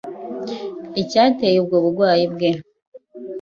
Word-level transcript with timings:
icyateye 1.01 1.57
ubwo 1.59 1.77
burwayi 1.83 2.25
bwe 2.33 2.49